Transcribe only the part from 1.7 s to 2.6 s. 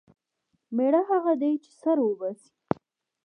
سر وباسي.